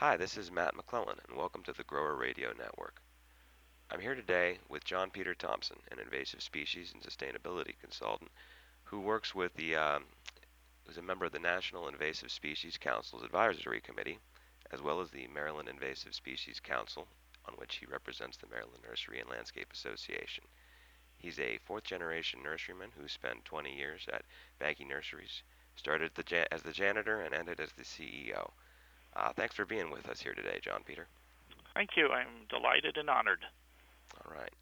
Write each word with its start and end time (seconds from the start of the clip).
Hi, 0.00 0.16
this 0.16 0.38
is 0.38 0.50
Matt 0.50 0.74
McClellan, 0.74 1.18
and 1.28 1.36
welcome 1.36 1.62
to 1.64 1.74
the 1.74 1.84
Grower 1.84 2.16
Radio 2.16 2.54
Network. 2.58 3.02
I'm 3.90 4.00
here 4.00 4.14
today 4.14 4.56
with 4.66 4.82
John 4.82 5.10
Peter 5.10 5.34
Thompson, 5.34 5.76
an 5.92 5.98
invasive 5.98 6.42
species 6.42 6.94
and 6.94 7.02
sustainability 7.02 7.78
consultant 7.78 8.30
who 8.84 8.98
works 8.98 9.34
with 9.34 9.52
the, 9.56 9.76
um, 9.76 10.04
a 10.96 11.02
member 11.02 11.26
of 11.26 11.32
the 11.32 11.38
National 11.38 11.86
Invasive 11.86 12.32
Species 12.32 12.78
Council's 12.78 13.24
Advisory 13.24 13.82
Committee, 13.82 14.18
as 14.70 14.80
well 14.80 15.02
as 15.02 15.10
the 15.10 15.28
Maryland 15.28 15.68
Invasive 15.68 16.14
Species 16.14 16.60
Council, 16.60 17.06
on 17.44 17.52
which 17.56 17.76
he 17.76 17.84
represents 17.84 18.38
the 18.38 18.46
Maryland 18.46 18.82
Nursery 18.82 19.20
and 19.20 19.28
Landscape 19.28 19.70
Association. 19.70 20.44
He's 21.18 21.38
a 21.38 21.58
fourth 21.66 21.84
generation 21.84 22.40
nurseryman 22.42 22.90
who 22.98 23.06
spent 23.06 23.44
20 23.44 23.76
years 23.76 24.06
at 24.10 24.24
Behnke 24.58 24.88
Nurseries, 24.88 25.42
started 25.76 26.14
the 26.14 26.54
as 26.54 26.62
the 26.62 26.72
janitor 26.72 27.20
and 27.20 27.34
ended 27.34 27.60
as 27.60 27.72
the 27.72 27.84
CEO. 27.84 28.52
Uh, 29.16 29.32
thanks 29.34 29.54
for 29.54 29.64
being 29.64 29.90
with 29.90 30.08
us 30.08 30.20
here 30.20 30.34
today, 30.34 30.58
John 30.62 30.82
Peter. 30.84 31.06
Thank 31.74 31.90
you. 31.96 32.08
I'm 32.08 32.46
delighted 32.48 32.96
and 32.96 33.10
honored. 33.10 33.44
All 34.24 34.32
right. 34.32 34.52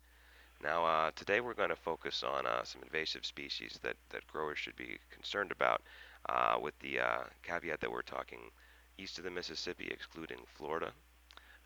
Now, 0.62 0.84
uh, 0.84 1.10
today 1.14 1.40
we're 1.40 1.54
going 1.54 1.68
to 1.68 1.76
focus 1.76 2.24
on 2.24 2.46
uh, 2.46 2.64
some 2.64 2.82
invasive 2.82 3.24
species 3.24 3.78
that, 3.82 3.96
that 4.10 4.26
growers 4.26 4.58
should 4.58 4.76
be 4.76 4.98
concerned 5.10 5.52
about, 5.52 5.82
uh, 6.28 6.56
with 6.60 6.78
the 6.80 6.98
uh, 6.98 7.20
caveat 7.42 7.80
that 7.80 7.90
we're 7.90 8.02
talking 8.02 8.50
east 8.98 9.18
of 9.18 9.24
the 9.24 9.30
Mississippi, 9.30 9.88
excluding 9.90 10.38
Florida. 10.56 10.90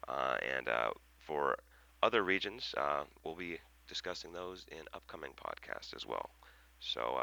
Uh, 0.08 0.36
and 0.56 0.68
uh, 0.68 0.90
for 1.18 1.56
other 2.02 2.22
regions, 2.22 2.74
we'll 3.24 3.34
be 3.34 3.58
discussing 3.88 4.32
those 4.32 4.66
in 4.70 4.82
upcoming 4.92 5.32
podcasts 5.32 5.96
as 5.96 6.04
well. 6.04 6.30
So 6.80 7.18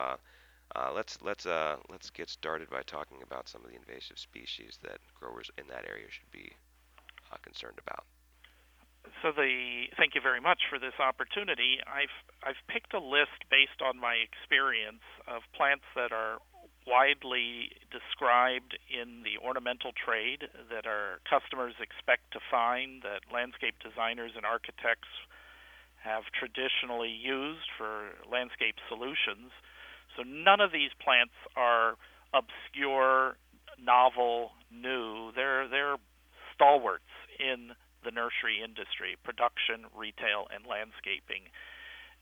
uh, 0.75 0.91
let's 0.93 1.17
let's 1.21 1.45
uh, 1.45 1.77
let's 1.89 2.09
get 2.09 2.29
started 2.29 2.69
by 2.69 2.81
talking 2.83 3.17
about 3.23 3.49
some 3.49 3.63
of 3.63 3.71
the 3.71 3.75
invasive 3.75 4.19
species 4.19 4.77
that 4.83 4.99
growers 5.19 5.49
in 5.57 5.65
that 5.67 5.85
area 5.87 6.05
should 6.09 6.31
be 6.31 6.51
uh, 7.31 7.37
concerned 7.41 7.79
about. 7.81 8.05
So 9.21 9.31
the 9.31 9.89
thank 9.97 10.13
you 10.13 10.21
very 10.21 10.39
much 10.39 10.61
for 10.69 10.77
this 10.77 10.93
opportunity. 10.99 11.79
I've 11.87 12.13
I've 12.43 12.61
picked 12.67 12.93
a 12.93 12.99
list 12.99 13.49
based 13.49 13.81
on 13.81 13.99
my 13.99 14.15
experience 14.21 15.03
of 15.27 15.41
plants 15.55 15.85
that 15.95 16.11
are 16.11 16.37
widely 16.85 17.71
described 17.91 18.77
in 18.89 19.23
the 19.23 19.37
ornamental 19.41 19.91
trade 19.93 20.47
that 20.69 20.85
our 20.85 21.19
customers 21.29 21.73
expect 21.81 22.31
to 22.33 22.39
find 22.49 23.01
that 23.03 23.21
landscape 23.33 23.75
designers 23.81 24.31
and 24.35 24.45
architects 24.45 25.09
have 26.01 26.23
traditionally 26.31 27.11
used 27.11 27.67
for 27.77 28.15
landscape 28.31 28.75
solutions 28.87 29.51
so 30.19 30.27
none 30.27 30.59
of 30.59 30.75
these 30.75 30.91
plants 30.99 31.33
are 31.55 31.95
obscure, 32.35 33.39
novel, 33.79 34.51
new. 34.67 35.31
They're 35.31 35.67
they're 35.71 35.95
stalwarts 36.53 37.07
in 37.39 37.71
the 38.03 38.11
nursery 38.11 38.59
industry, 38.59 39.15
production, 39.23 39.87
retail, 39.95 40.51
and 40.51 40.67
landscaping. 40.67 41.47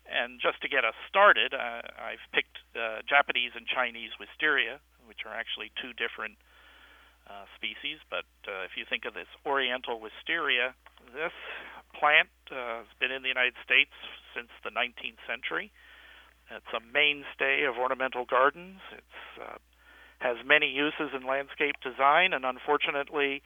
And 0.05 0.37
just 0.37 0.61
to 0.61 0.69
get 0.69 0.85
us 0.85 0.95
started, 1.09 1.57
uh, 1.57 1.83
I've 1.97 2.23
picked 2.31 2.61
uh, 2.77 3.01
Japanese 3.09 3.57
and 3.57 3.65
Chinese 3.65 4.13
wisteria, 4.21 4.79
which 5.09 5.25
are 5.25 5.33
actually 5.33 5.73
two 5.81 5.91
different 5.97 6.37
uh, 7.25 7.49
species. 7.57 7.99
But 8.13 8.29
uh, 8.45 8.63
if 8.63 8.77
you 8.77 8.85
think 8.87 9.03
of 9.03 9.17
this 9.17 9.27
Oriental 9.43 9.99
wisteria, 9.99 10.77
this 11.11 11.35
plant 11.97 12.31
uh, 12.53 12.85
has 12.85 12.91
been 13.01 13.11
in 13.11 13.25
the 13.25 13.33
United 13.33 13.57
States 13.65 13.91
since 14.31 14.53
the 14.63 14.71
19th 14.71 15.19
century. 15.27 15.73
It's 16.51 16.73
a 16.73 16.79
mainstay 16.79 17.63
of 17.63 17.77
ornamental 17.77 18.25
gardens. 18.25 18.79
It 18.91 19.03
uh, 19.41 19.57
has 20.19 20.37
many 20.45 20.67
uses 20.67 21.11
in 21.13 21.27
landscape 21.27 21.75
design, 21.83 22.33
and 22.33 22.45
unfortunately, 22.45 23.41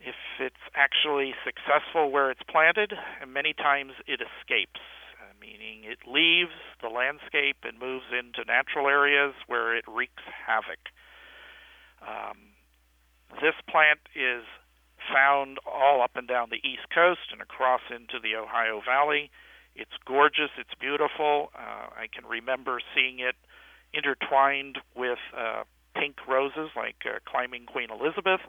if 0.00 0.16
it's 0.40 0.64
actually 0.74 1.34
successful 1.44 2.10
where 2.10 2.30
it's 2.30 2.42
planted, 2.48 2.92
many 3.26 3.52
times 3.52 3.92
it 4.06 4.20
escapes, 4.20 4.80
uh, 5.20 5.32
meaning 5.40 5.84
it 5.84 5.98
leaves 6.06 6.56
the 6.82 6.88
landscape 6.88 7.56
and 7.64 7.78
moves 7.78 8.06
into 8.12 8.44
natural 8.46 8.88
areas 8.88 9.34
where 9.46 9.76
it 9.76 9.84
wreaks 9.86 10.24
havoc. 10.46 10.80
Um, 12.02 12.56
this 13.40 13.54
plant 13.68 14.00
is 14.14 14.44
found 15.12 15.58
all 15.66 16.02
up 16.02 16.12
and 16.14 16.26
down 16.26 16.48
the 16.50 16.60
East 16.66 16.88
Coast 16.92 17.32
and 17.32 17.40
across 17.40 17.82
into 17.90 18.18
the 18.20 18.36
Ohio 18.36 18.80
Valley. 18.84 19.30
It's 19.76 19.96
gorgeous. 20.06 20.50
It's 20.58 20.74
beautiful. 20.80 21.50
Uh, 21.54 21.92
I 21.94 22.06
can 22.12 22.24
remember 22.28 22.80
seeing 22.94 23.20
it 23.20 23.36
intertwined 23.92 24.78
with 24.96 25.18
uh, 25.36 25.64
pink 25.94 26.16
roses, 26.26 26.70
like 26.74 26.96
uh, 27.04 27.18
climbing 27.30 27.66
Queen 27.66 27.88
Elizabeth, 27.90 28.40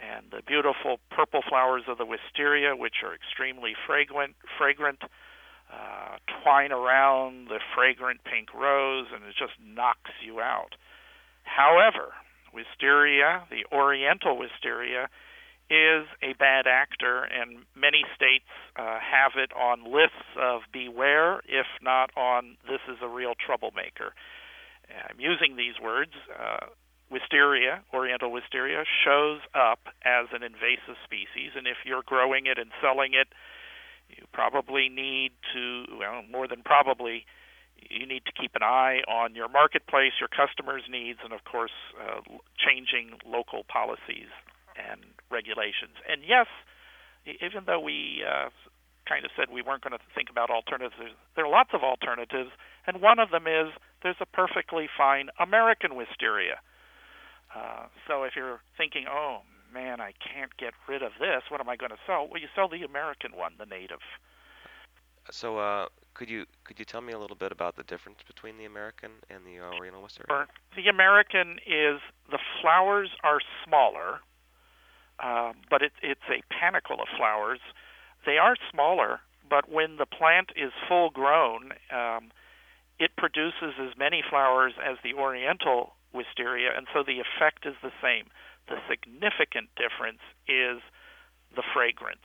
and 0.00 0.26
the 0.32 0.42
beautiful 0.46 0.98
purple 1.10 1.42
flowers 1.48 1.82
of 1.86 1.98
the 1.98 2.06
wisteria, 2.06 2.74
which 2.74 2.96
are 3.04 3.14
extremely 3.14 3.74
fragrant. 3.86 4.34
Fragrant. 4.58 5.02
Uh, 5.72 6.18
twine 6.42 6.70
around 6.70 7.48
the 7.48 7.58
fragrant 7.74 8.20
pink 8.22 8.52
rose, 8.54 9.06
and 9.12 9.24
it 9.24 9.34
just 9.36 9.54
knocks 9.64 10.12
you 10.24 10.38
out. 10.38 10.76
However, 11.42 12.12
wisteria, 12.52 13.44
the 13.50 13.64
Oriental 13.74 14.38
wisteria, 14.38 15.08
is 15.70 16.04
a 16.22 16.34
bad 16.38 16.66
actor, 16.66 17.24
and 17.24 17.64
many 17.74 18.04
states 18.14 18.48
uh, 18.76 18.98
have 19.00 19.32
it 19.36 19.50
on 19.56 19.84
lists 19.84 20.28
of 20.38 20.60
beware, 20.72 21.40
if 21.48 21.66
not 21.82 22.10
on 22.16 22.56
this 22.68 22.80
is 22.88 22.98
a 23.02 23.08
real 23.08 23.32
troublemaker. 23.34 24.12
I'm 24.88 25.18
using 25.18 25.56
these 25.56 25.80
words. 25.82 26.12
Uh, 26.28 26.66
wisteria, 27.10 27.82
Oriental 27.92 28.30
wisteria, 28.30 28.84
shows 29.04 29.40
up 29.54 29.80
as 30.04 30.26
an 30.32 30.42
invasive 30.42 31.00
species, 31.04 31.52
and 31.56 31.66
if 31.66 31.78
you're 31.84 32.02
growing 32.04 32.46
it 32.46 32.58
and 32.58 32.70
selling 32.82 33.14
it, 33.14 33.28
you 34.08 34.24
probably 34.32 34.88
need 34.88 35.32
to, 35.54 35.84
well, 35.98 36.22
more 36.30 36.46
than 36.46 36.62
probably, 36.62 37.24
you 37.88 38.06
need 38.06 38.24
to 38.26 38.32
keep 38.32 38.54
an 38.54 38.62
eye 38.62 39.00
on 39.08 39.34
your 39.34 39.48
marketplace, 39.48 40.12
your 40.20 40.28
customers' 40.28 40.84
needs, 40.90 41.20
and 41.24 41.32
of 41.32 41.44
course, 41.44 41.72
uh, 41.96 42.20
changing 42.60 43.16
local 43.24 43.64
policies 43.64 44.28
regulations. 45.30 45.96
And 46.08 46.22
yes, 46.26 46.46
even 47.26 47.64
though 47.66 47.80
we 47.80 48.22
uh, 48.22 48.50
kind 49.08 49.24
of 49.24 49.30
said 49.36 49.46
we 49.52 49.62
weren't 49.62 49.82
going 49.82 49.96
to 49.96 50.04
think 50.14 50.30
about 50.30 50.50
alternatives, 50.50 50.94
there 51.36 51.44
are 51.44 51.50
lots 51.50 51.70
of 51.72 51.82
alternatives, 51.82 52.50
and 52.86 53.00
one 53.00 53.18
of 53.18 53.30
them 53.30 53.46
is 53.46 53.72
there's 54.02 54.20
a 54.20 54.26
perfectly 54.26 54.88
fine 54.96 55.28
American 55.40 55.94
wisteria. 55.94 56.60
Uh, 57.54 57.86
so 58.08 58.24
if 58.24 58.32
you're 58.36 58.60
thinking, 58.76 59.04
oh 59.08 59.40
man, 59.72 60.00
I 60.00 60.12
can't 60.22 60.56
get 60.56 60.72
rid 60.88 61.02
of 61.02 61.12
this, 61.18 61.42
what 61.48 61.60
am 61.60 61.68
I 61.68 61.76
going 61.76 61.90
to 61.90 61.98
sell? 62.06 62.28
Well, 62.30 62.40
you 62.40 62.48
sell 62.54 62.68
the 62.68 62.82
American 62.84 63.32
one, 63.36 63.54
the 63.58 63.66
native. 63.66 64.00
So, 65.30 65.58
uh, 65.58 65.86
could 66.12 66.28
you 66.28 66.44
could 66.64 66.78
you 66.78 66.84
tell 66.84 67.00
me 67.00 67.12
a 67.12 67.18
little 67.18 67.36
bit 67.36 67.50
about 67.50 67.76
the 67.76 67.82
difference 67.82 68.18
between 68.26 68.58
the 68.58 68.66
American 68.66 69.10
and 69.30 69.44
the 69.44 69.60
Oriental 69.60 70.02
wisteria? 70.02 70.46
The 70.76 70.88
American 70.88 71.58
is 71.66 72.00
the 72.30 72.38
flowers 72.60 73.10
are 73.24 73.40
smaller, 73.64 74.20
um, 75.22 75.54
but 75.70 75.82
it, 75.82 75.92
it's 76.02 76.28
a 76.28 76.42
panicle 76.52 77.00
of 77.00 77.08
flowers. 77.16 77.60
They 78.26 78.38
are 78.38 78.56
smaller, 78.70 79.20
but 79.48 79.70
when 79.70 79.96
the 79.96 80.06
plant 80.06 80.50
is 80.56 80.72
full 80.88 81.10
grown, 81.10 81.72
um, 81.92 82.30
it 82.98 83.16
produces 83.16 83.74
as 83.80 83.96
many 83.98 84.22
flowers 84.28 84.72
as 84.78 84.96
the 85.02 85.14
Oriental 85.14 85.94
wisteria, 86.12 86.70
and 86.76 86.86
so 86.92 87.02
the 87.02 87.20
effect 87.20 87.66
is 87.66 87.74
the 87.82 87.92
same. 88.00 88.26
The 88.68 88.76
significant 88.88 89.68
difference 89.76 90.22
is 90.48 90.80
the 91.54 91.62
fragrance. 91.74 92.24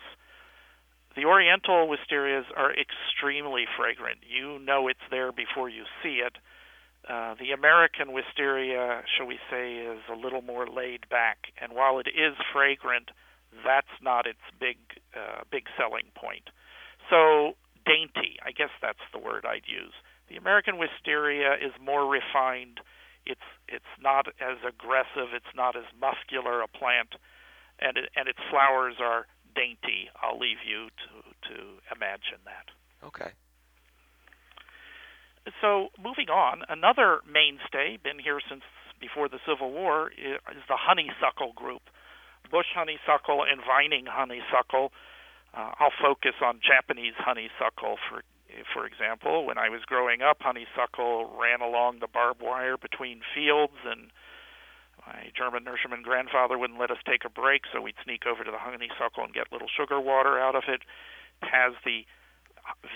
The 1.15 1.25
Oriental 1.25 1.89
wisterias 1.89 2.45
are 2.55 2.71
extremely 2.71 3.65
fragrant. 3.75 4.19
You 4.23 4.59
know 4.59 4.87
it's 4.87 5.03
there 5.09 5.31
before 5.31 5.67
you 5.69 5.83
see 6.01 6.21
it. 6.25 6.37
Uh, 7.07 7.35
the 7.39 7.51
American 7.51 8.11
wisteria, 8.11 9.03
shall 9.17 9.25
we 9.25 9.39
say, 9.49 9.77
is 9.77 10.01
a 10.11 10.15
little 10.15 10.41
more 10.41 10.67
laid 10.67 11.07
back, 11.09 11.47
and 11.61 11.73
while 11.73 11.97
it 11.99 12.07
is 12.07 12.35
fragrant, 12.53 13.09
that's 13.65 13.95
not 14.01 14.27
its 14.27 14.43
big 14.59 14.77
uh, 15.15 15.41
big 15.49 15.65
selling 15.77 16.11
point. 16.15 16.49
So 17.09 17.53
dainty, 17.85 18.37
I 18.45 18.51
guess 18.51 18.69
that's 18.81 19.01
the 19.11 19.17
word 19.19 19.45
I'd 19.45 19.65
use. 19.65 19.93
The 20.29 20.35
American 20.37 20.77
wisteria 20.77 21.53
is 21.53 21.73
more 21.81 22.05
refined. 22.05 22.79
It's 23.25 23.47
it's 23.67 23.93
not 23.99 24.27
as 24.39 24.57
aggressive. 24.67 25.33
It's 25.33 25.53
not 25.55 25.75
as 25.75 25.85
muscular 25.99 26.61
a 26.61 26.67
plant, 26.67 27.15
and 27.79 27.97
it, 27.97 28.09
and 28.15 28.27
its 28.27 28.39
flowers 28.49 28.95
are 28.99 29.25
dainty. 29.55 30.09
I'll 30.21 30.37
leave 30.37 30.61
you 30.67 30.89
to 30.89 31.49
to 31.49 31.55
imagine 31.95 32.43
that. 32.45 32.69
Okay. 33.07 33.31
So, 35.61 35.89
moving 35.97 36.29
on, 36.29 36.63
another 36.69 37.19
mainstay, 37.25 37.97
been 38.01 38.19
here 38.19 38.39
since 38.47 38.63
before 38.99 39.29
the 39.29 39.39
Civil 39.47 39.71
War, 39.71 40.11
is 40.11 40.65
the 40.67 40.75
honeysuckle 40.77 41.53
group. 41.55 41.81
Bush 42.51 42.67
honeysuckle 42.75 43.45
and 43.49 43.61
vining 43.61 44.05
honeysuckle. 44.05 44.91
Uh, 45.53 45.71
I'll 45.79 45.95
focus 46.01 46.35
on 46.43 46.59
Japanese 46.61 47.13
honeysuckle 47.17 47.97
for 48.09 48.23
for 48.73 48.85
example. 48.85 49.45
When 49.45 49.57
I 49.57 49.69
was 49.69 49.85
growing 49.85 50.21
up, 50.21 50.41
honeysuckle 50.41 51.37
ran 51.39 51.61
along 51.61 51.99
the 51.99 52.07
barbed 52.07 52.41
wire 52.41 52.77
between 52.77 53.21
fields, 53.33 53.77
and 53.85 54.09
My 55.05 55.31
German 55.35 55.63
nurseryman 55.63 56.03
grandfather 56.03 56.57
wouldn't 56.57 56.79
let 56.79 56.91
us 56.91 56.97
take 57.05 57.23
a 57.25 57.29
break, 57.29 57.63
so 57.71 57.81
we'd 57.81 57.95
sneak 58.03 58.25
over 58.25 58.43
to 58.43 58.51
the 58.51 58.57
honeysuckle 58.57 59.23
and 59.23 59.33
get 59.33 59.51
little 59.51 59.69
sugar 59.69 59.99
water 59.99 60.39
out 60.39 60.55
of 60.55 60.63
it. 60.67 60.81
It 61.41 61.49
has 61.49 61.73
the 61.85 62.05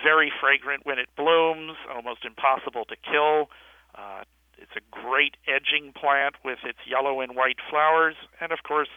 very 0.04 0.32
fragrant 0.40 0.86
when 0.86 1.00
it 1.00 1.10
blooms, 1.16 1.78
almost 1.94 2.26
impossible 2.26 2.86
to 2.86 2.96
kill. 2.96 3.50
Uh, 3.96 4.24
it's 4.58 4.76
a 4.78 4.84
great 4.92 5.36
edging 5.48 5.94
plant 5.94 6.36
with 6.44 6.60
its 6.64 6.80
yellow 6.88 7.22
and 7.22 7.36
white 7.36 7.60
flowers, 7.70 8.16
and 8.40 8.52
of 8.52 8.64
course, 8.64 8.90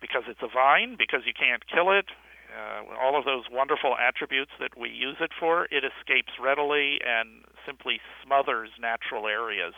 because 0.00 0.22
it's 0.28 0.42
a 0.42 0.48
vine, 0.48 0.96
because 0.98 1.22
you 1.26 1.32
can't 1.34 1.66
kill 1.66 1.90
it, 1.90 2.06
uh, 2.48 2.82
all 2.96 3.18
of 3.18 3.24
those 3.24 3.44
wonderful 3.50 3.96
attributes 3.96 4.52
that 4.60 4.76
we 4.78 4.88
use 4.88 5.16
it 5.20 5.32
for, 5.38 5.66
it 5.70 5.84
escapes 5.84 6.32
readily 6.40 6.98
and 7.04 7.44
simply 7.66 8.00
smothers 8.24 8.70
natural 8.80 9.26
areas. 9.26 9.74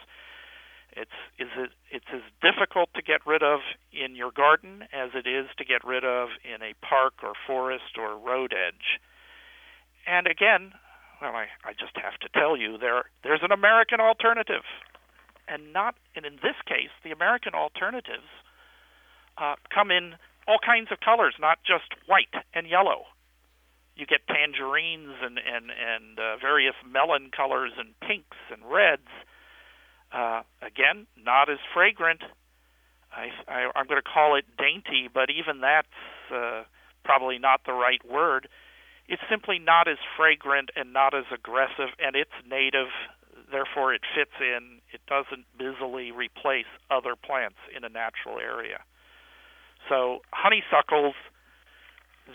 It's 0.92 1.18
is 1.38 1.48
it, 1.56 1.70
it's 1.90 2.10
as 2.12 2.22
difficult 2.42 2.90
to 2.94 3.02
get 3.02 3.24
rid 3.26 3.42
of 3.42 3.60
in 3.92 4.16
your 4.16 4.32
garden 4.32 4.82
as 4.92 5.10
it 5.14 5.26
is 5.26 5.46
to 5.58 5.64
get 5.64 5.84
rid 5.84 6.04
of 6.04 6.30
in 6.42 6.62
a 6.62 6.74
park 6.84 7.14
or 7.22 7.32
forest 7.46 7.94
or 7.96 8.18
road 8.18 8.52
edge. 8.52 8.98
And 10.10 10.26
again, 10.26 10.72
well, 11.22 11.36
I, 11.36 11.46
I 11.62 11.72
just 11.78 11.94
have 11.94 12.18
to 12.18 12.28
tell 12.34 12.56
you 12.56 12.76
there 12.78 13.04
there's 13.22 13.44
an 13.44 13.52
American 13.52 14.00
alternative, 14.00 14.66
and 15.46 15.72
not 15.72 15.94
and 16.16 16.26
in 16.26 16.34
this 16.42 16.58
case 16.66 16.90
the 17.04 17.12
American 17.12 17.54
alternatives 17.54 18.26
uh, 19.38 19.54
come 19.72 19.92
in 19.92 20.14
all 20.48 20.58
kinds 20.58 20.90
of 20.90 20.98
colors, 20.98 21.34
not 21.38 21.58
just 21.62 21.94
white 22.06 22.34
and 22.52 22.66
yellow. 22.66 23.06
You 23.94 24.04
get 24.04 24.26
tangerines 24.26 25.14
and 25.22 25.38
and 25.38 25.70
and 25.70 26.18
uh, 26.18 26.36
various 26.42 26.74
melon 26.82 27.30
colors 27.30 27.72
and 27.78 27.94
pinks 28.00 28.38
and 28.50 28.62
reds. 28.66 29.06
Uh, 30.10 30.42
again, 30.60 31.06
not 31.22 31.48
as 31.48 31.58
fragrant. 31.72 32.22
I, 33.12 33.28
I, 33.46 33.70
I'm 33.76 33.86
going 33.86 34.02
to 34.02 34.08
call 34.08 34.34
it 34.34 34.44
dainty, 34.58 35.08
but 35.12 35.30
even 35.30 35.60
that's 35.60 35.86
uh, 36.34 36.64
probably 37.04 37.38
not 37.38 37.60
the 37.64 37.72
right 37.72 38.00
word. 38.08 38.48
It's 39.10 39.22
simply 39.28 39.58
not 39.58 39.88
as 39.88 39.98
fragrant 40.16 40.70
and 40.76 40.92
not 40.92 41.14
as 41.14 41.24
aggressive, 41.34 41.90
and 41.98 42.14
it's 42.14 42.30
native. 42.48 42.86
Therefore, 43.50 43.92
it 43.92 44.02
fits 44.14 44.38
in. 44.38 44.78
It 44.94 45.00
doesn't 45.10 45.46
busily 45.58 46.12
replace 46.12 46.70
other 46.88 47.16
plants 47.16 47.58
in 47.74 47.82
a 47.82 47.88
natural 47.88 48.38
area. 48.38 48.78
So 49.88 50.20
honeysuckles, 50.30 51.18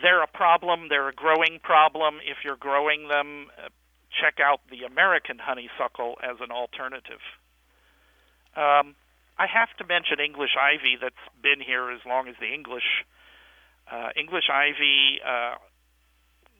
they're 0.04 0.22
a 0.22 0.28
problem. 0.28 0.90
They're 0.90 1.08
a 1.08 1.16
growing 1.16 1.60
problem. 1.64 2.20
If 2.20 2.44
you're 2.44 2.60
growing 2.60 3.08
them, 3.08 3.48
uh, 3.56 3.70
check 4.12 4.44
out 4.44 4.60
the 4.70 4.84
American 4.84 5.40
honeysuckle 5.40 6.16
as 6.22 6.36
an 6.42 6.52
alternative. 6.52 7.24
Um, 8.58 9.00
I 9.40 9.48
have 9.48 9.72
to 9.80 9.88
mention 9.88 10.20
English 10.20 10.60
ivy 10.60 11.00
that's 11.02 11.24
been 11.42 11.62
here 11.66 11.90
as 11.92 12.02
long 12.06 12.28
as 12.28 12.36
the 12.42 12.52
English. 12.54 13.06
Uh, 13.90 14.10
English 14.18 14.50
ivy, 14.52 15.22
uh, 15.24 15.56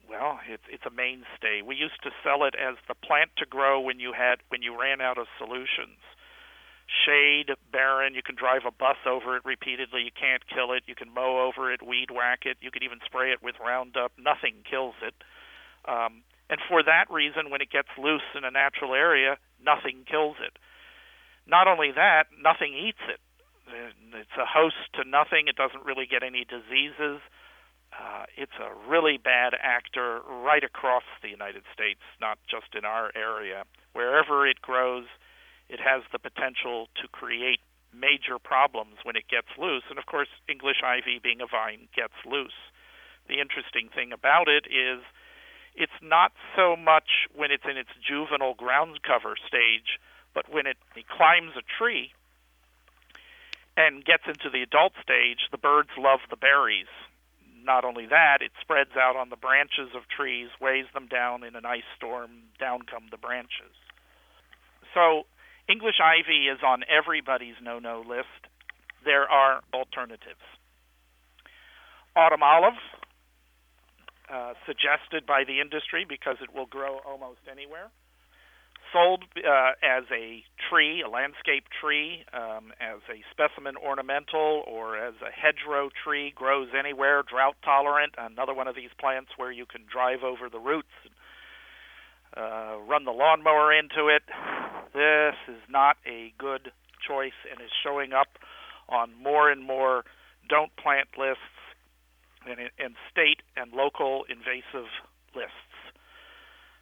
well, 0.08 0.40
it's 0.48 0.62
it's 0.70 0.86
a 0.86 0.90
mainstay. 0.90 1.62
We 1.66 1.76
used 1.76 2.02
to 2.02 2.10
sell 2.22 2.44
it 2.44 2.54
as 2.54 2.76
the 2.88 2.94
plant 2.94 3.30
to 3.38 3.46
grow 3.46 3.80
when 3.80 4.00
you 4.00 4.12
had 4.12 4.40
when 4.48 4.62
you 4.62 4.78
ran 4.78 5.00
out 5.00 5.18
of 5.18 5.26
solutions 5.38 5.98
shade, 6.86 7.50
barren. 7.72 8.14
You 8.14 8.22
can 8.22 8.34
drive 8.34 8.62
a 8.66 8.70
bus 8.70 8.96
over 9.06 9.36
it 9.36 9.44
repeatedly. 9.44 10.02
You 10.02 10.14
can't 10.14 10.46
kill 10.46 10.72
it. 10.72 10.84
You 10.86 10.94
can 10.94 11.12
mow 11.12 11.46
over 11.46 11.72
it, 11.72 11.82
weed 11.82 12.10
whack 12.10 12.46
it. 12.46 12.56
You 12.60 12.70
can 12.70 12.82
even 12.82 12.98
spray 13.04 13.32
it 13.32 13.42
with 13.42 13.56
Roundup. 13.60 14.12
Nothing 14.18 14.62
kills 14.68 14.94
it. 15.02 15.14
Um, 15.86 16.22
and 16.48 16.60
for 16.68 16.82
that 16.82 17.10
reason, 17.10 17.50
when 17.50 17.60
it 17.60 17.70
gets 17.70 17.88
loose 17.98 18.26
in 18.36 18.44
a 18.44 18.50
natural 18.50 18.94
area, 18.94 19.36
nothing 19.62 20.04
kills 20.08 20.36
it. 20.40 20.58
Not 21.46 21.66
only 21.66 21.90
that, 21.94 22.26
nothing 22.38 22.74
eats 22.74 23.02
it. 23.08 23.20
It's 24.14 24.38
a 24.38 24.46
host 24.46 24.78
to 24.94 25.08
nothing. 25.08 25.48
It 25.48 25.56
doesn't 25.56 25.84
really 25.84 26.06
get 26.06 26.22
any 26.22 26.46
diseases. 26.46 27.18
Uh, 27.92 28.24
it's 28.36 28.58
a 28.60 28.90
really 28.90 29.16
bad 29.16 29.54
actor 29.60 30.20
right 30.28 30.64
across 30.64 31.04
the 31.22 31.28
United 31.28 31.62
States, 31.72 32.00
not 32.20 32.38
just 32.48 32.74
in 32.74 32.84
our 32.84 33.10
area. 33.14 33.64
Wherever 33.92 34.46
it 34.46 34.60
grows, 34.60 35.06
it 35.68 35.80
has 35.80 36.02
the 36.12 36.18
potential 36.18 36.88
to 37.00 37.08
create 37.08 37.60
major 37.92 38.38
problems 38.38 38.96
when 39.02 39.16
it 39.16 39.28
gets 39.28 39.48
loose. 39.58 39.84
And 39.88 39.98
of 39.98 40.06
course, 40.06 40.28
English 40.48 40.82
ivy, 40.84 41.18
being 41.22 41.40
a 41.40 41.46
vine, 41.46 41.88
gets 41.94 42.14
loose. 42.24 42.58
The 43.28 43.40
interesting 43.40 43.88
thing 43.88 44.12
about 44.12 44.48
it 44.48 44.66
is 44.66 45.00
it's 45.74 46.00
not 46.02 46.32
so 46.54 46.76
much 46.76 47.28
when 47.34 47.50
it's 47.50 47.64
in 47.68 47.76
its 47.76 47.90
juvenile 48.06 48.54
ground 48.54 49.00
cover 49.02 49.34
stage, 49.46 49.98
but 50.34 50.52
when 50.52 50.66
it, 50.66 50.76
it 50.94 51.08
climbs 51.08 51.52
a 51.56 51.62
tree 51.78 52.12
and 53.76 54.04
gets 54.04 54.24
into 54.26 54.48
the 54.48 54.62
adult 54.62 54.92
stage, 55.02 55.48
the 55.50 55.58
birds 55.58 55.90
love 55.98 56.20
the 56.30 56.36
berries. 56.36 56.88
Not 57.66 57.84
only 57.84 58.06
that, 58.06 58.38
it 58.42 58.52
spreads 58.60 58.94
out 58.94 59.16
on 59.16 59.28
the 59.28 59.36
branches 59.36 59.90
of 59.96 60.06
trees, 60.06 60.48
weighs 60.60 60.86
them 60.94 61.08
down 61.08 61.42
in 61.42 61.56
an 61.56 61.66
ice 61.66 61.88
storm, 61.96 62.30
down 62.60 62.82
come 62.88 63.10
the 63.10 63.18
branches. 63.18 63.74
So 64.94 65.26
English 65.68 65.98
ivy 65.98 66.46
is 66.46 66.62
on 66.64 66.84
everybody's 66.86 67.58
no 67.60 67.80
no 67.80 68.04
list. 68.06 68.46
There 69.04 69.28
are 69.28 69.62
alternatives. 69.74 70.46
Autumn 72.14 72.42
olive, 72.42 72.78
uh, 74.32 74.54
suggested 74.64 75.26
by 75.26 75.42
the 75.44 75.60
industry 75.60 76.06
because 76.08 76.36
it 76.40 76.54
will 76.54 76.66
grow 76.66 77.00
almost 77.04 77.40
anywhere. 77.50 77.90
Sold 78.96 79.24
uh, 79.36 79.72
as 79.82 80.04
a 80.10 80.42
tree, 80.70 81.02
a 81.04 81.08
landscape 81.08 81.64
tree, 81.82 82.24
um, 82.32 82.72
as 82.80 83.04
a 83.12 83.20
specimen 83.30 83.76
ornamental, 83.76 84.64
or 84.66 84.96
as 84.96 85.12
a 85.20 85.30
hedgerow 85.30 85.90
tree, 86.02 86.32
grows 86.34 86.68
anywhere, 86.72 87.22
drought 87.22 87.56
tolerant. 87.62 88.14
Another 88.16 88.54
one 88.54 88.68
of 88.68 88.74
these 88.74 88.88
plants 88.98 89.28
where 89.36 89.52
you 89.52 89.66
can 89.66 89.82
drive 89.92 90.22
over 90.22 90.48
the 90.48 90.58
roots 90.58 90.88
uh, 92.36 92.76
run 92.88 93.04
the 93.04 93.12
lawnmower 93.12 93.72
into 93.72 94.08
it. 94.08 94.22
This 94.94 95.36
is 95.48 95.62
not 95.68 95.96
a 96.06 96.32
good 96.38 96.72
choice 97.06 97.36
and 97.50 97.60
is 97.60 97.70
showing 97.82 98.12
up 98.12 98.28
on 98.88 99.10
more 99.22 99.50
and 99.50 99.62
more 99.62 100.04
don't 100.48 100.74
plant 100.76 101.08
lists 101.18 101.42
and, 102.46 102.70
and 102.78 102.94
state 103.10 103.42
and 103.56 103.72
local 103.72 104.24
invasive 104.28 104.88
lists. 105.34 105.65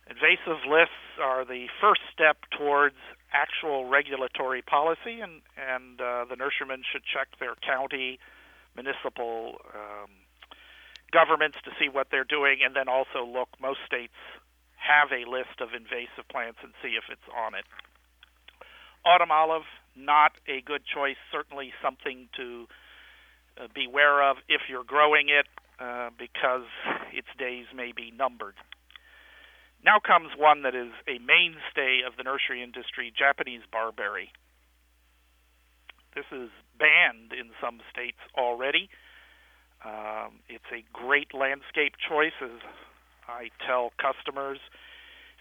Invasive 0.09 0.67
lists 0.69 1.19
are 1.21 1.45
the 1.45 1.67
first 1.81 2.03
step 2.12 2.37
towards 2.56 2.97
actual 3.33 3.87
regulatory 3.87 4.62
policy, 4.62 5.21
and, 5.21 5.41
and 5.56 6.01
uh, 6.01 6.25
the 6.29 6.37
nurserymen 6.37 6.83
should 6.93 7.03
check 7.05 7.29
their 7.41 7.55
county, 7.67 8.19
municipal 8.77 9.56
um, 9.75 10.11
governments 11.11 11.56
to 11.65 11.70
see 11.81 11.89
what 11.89 12.08
they're 12.11 12.29
doing, 12.29 12.58
and 12.65 12.77
then 12.77 12.89
also 12.89 13.25
look. 13.25 13.49
Most 13.61 13.81
states 13.87 14.15
have 14.77 15.08
a 15.11 15.29
list 15.29 15.61
of 15.61 15.73
invasive 15.73 16.29
plants 16.31 16.58
and 16.63 16.73
see 16.82 16.96
if 17.01 17.05
it's 17.11 17.29
on 17.32 17.55
it. 17.55 17.65
Autumn 19.06 19.32
olive, 19.32 19.65
not 19.96 20.32
a 20.46 20.61
good 20.61 20.82
choice, 20.84 21.17
certainly 21.32 21.73
something 21.82 22.29
to 22.37 22.67
uh, 23.56 23.69
beware 23.75 24.23
of 24.23 24.37
if 24.49 24.63
you're 24.69 24.84
growing 24.84 25.29
it 25.29 25.46
uh, 25.81 26.11
because 26.19 26.69
its 27.13 27.29
days 27.39 27.67
may 27.75 27.93
be 27.93 28.11
numbered. 28.11 28.55
Now 29.84 30.00
comes 30.00 30.31
one 30.36 30.62
that 30.62 30.74
is 30.74 30.93
a 31.06 31.19
mainstay 31.19 32.00
of 32.06 32.17
the 32.17 32.24
nursery 32.24 32.62
industry 32.62 33.12
Japanese 33.17 33.62
barberry. 33.70 34.32
This 36.14 36.24
is 36.32 36.48
banned 36.79 37.32
in 37.32 37.50
some 37.60 37.81
states 37.93 38.19
already. 38.36 38.88
Um, 39.84 40.41
it's 40.48 40.64
a 40.72 40.82
great 40.93 41.34
landscape 41.34 41.94
choice, 42.00 42.32
as 42.41 42.62
I 43.29 43.50
tell 43.67 43.93
customers 44.00 44.58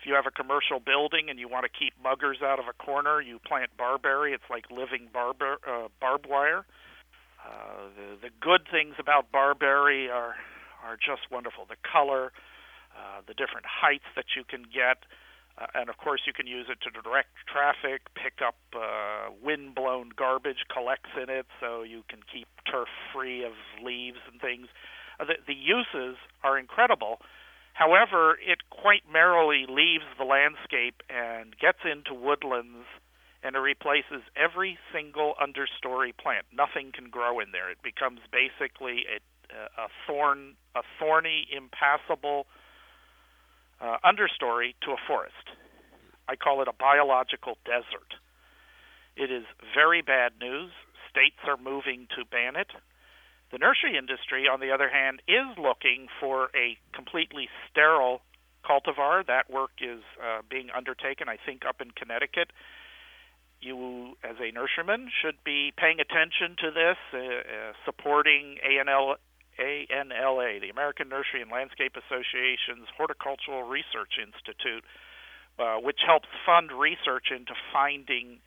if 0.03 0.07
you 0.07 0.15
have 0.15 0.25
a 0.27 0.31
commercial 0.31 0.81
building 0.83 1.29
and 1.29 1.39
you 1.39 1.47
want 1.47 1.63
to 1.63 1.71
keep 1.71 1.93
muggers 2.03 2.41
out 2.43 2.59
of 2.59 2.65
a 2.67 2.73
corner, 2.73 3.21
you 3.21 3.39
plant 3.39 3.69
barberry. 3.77 4.33
It's 4.33 4.43
like 4.50 4.69
living 4.69 5.07
barber, 5.13 5.59
uh, 5.65 5.88
barbed 6.01 6.27
wire. 6.27 6.65
Uh, 7.39 7.88
the, 7.95 8.27
the 8.27 8.29
good 8.41 8.67
things 8.69 8.95
about 9.00 9.31
barberry 9.31 10.09
are 10.09 10.35
are 10.83 10.97
just 10.97 11.31
wonderful. 11.31 11.63
The 11.69 11.77
color, 11.89 12.33
uh, 12.95 13.21
the 13.27 13.33
different 13.33 13.65
heights 13.65 14.07
that 14.15 14.35
you 14.35 14.43
can 14.43 14.63
get, 14.63 15.05
uh, 15.57 15.67
and 15.75 15.89
of 15.89 15.97
course 15.97 16.21
you 16.25 16.33
can 16.33 16.47
use 16.47 16.67
it 16.69 16.79
to 16.81 16.89
direct 17.01 17.29
traffic, 17.47 18.01
pick 18.15 18.41
up 18.45 18.55
uh, 18.75 19.29
wind-blown 19.41 20.12
garbage, 20.15 20.65
collects 20.71 21.12
in 21.21 21.29
it, 21.29 21.45
so 21.59 21.83
you 21.83 22.03
can 22.09 22.19
keep 22.31 22.47
turf 22.69 22.89
free 23.13 23.43
of 23.43 23.53
leaves 23.83 24.19
and 24.31 24.41
things. 24.41 24.67
Uh, 25.19 25.25
the, 25.25 25.35
the 25.45 25.53
uses 25.53 26.17
are 26.43 26.57
incredible 26.57 27.19
However, 27.73 28.38
it 28.39 28.69
quite 28.69 29.01
merrily 29.12 29.65
leaves 29.67 30.05
the 30.17 30.25
landscape 30.25 31.01
and 31.09 31.57
gets 31.57 31.79
into 31.83 32.13
woodlands 32.13 32.85
and 33.43 33.55
it 33.55 33.59
replaces 33.59 34.21
every 34.38 34.77
single 34.93 35.33
understory 35.41 36.15
plant. 36.15 36.45
Nothing 36.53 36.91
can 36.93 37.09
grow 37.09 37.39
in 37.39 37.51
there. 37.51 37.69
It 37.69 37.81
becomes 37.83 38.21
basically 38.31 39.05
a, 39.09 39.19
a 39.81 39.88
thorn, 40.07 40.53
a 40.75 40.81
thorny, 40.97 41.47
impassable 41.51 42.47
uh, 43.83 43.97
understory 44.03 44.73
to 44.81 44.91
a 44.91 44.97
forest. 45.05 45.51
I 46.27 46.35
call 46.35 46.61
it 46.61 46.67
a 46.67 46.73
biological 46.73 47.57
desert. 47.65 48.15
It 49.15 49.29
is 49.29 49.43
very 49.75 50.01
bad 50.01 50.33
news. 50.39 50.71
states 51.09 51.37
are 51.45 51.57
moving 51.57 52.07
to 52.15 52.25
ban 52.25 52.55
it. 52.55 52.71
The 53.51 53.59
nursery 53.59 53.97
industry, 53.97 54.47
on 54.47 54.61
the 54.61 54.71
other 54.71 54.89
hand, 54.89 55.21
is 55.27 55.45
looking 55.59 56.07
for 56.19 56.49
a 56.55 56.75
completely 56.95 57.49
sterile 57.69 58.21
cultivar. 58.65 59.23
That 59.27 59.51
work 59.51 59.71
is 59.79 60.01
uh, 60.17 60.41
being 60.49 60.69
undertaken, 60.75 61.29
I 61.29 61.37
think, 61.45 61.61
up 61.67 61.79
in 61.79 61.91
Connecticut. 61.91 62.49
You, 63.61 64.17
as 64.23 64.37
a 64.39 64.51
nurseryman, 64.51 65.07
should 65.21 65.37
be 65.43 65.71
paying 65.77 65.99
attention 65.99 66.55
to 66.63 66.71
this, 66.71 66.97
uh, 67.13 67.17
uh, 67.19 67.73
supporting 67.85 68.57
ANL, 68.67 69.15
ANLA, 69.60 70.62
the 70.62 70.69
American 70.69 71.10
Nursery 71.10 71.41
and 71.41 71.51
Landscape 71.51 71.93
Association's 71.95 72.88
Horticultural 72.98 73.63
Research 73.63 74.17
Institute, 74.22 74.83
uh, 75.60 75.77
which 75.77 76.00
helps 76.05 76.27
fund 76.45 76.72
research 76.72 77.27
into 77.29 77.53
finding 77.72 78.39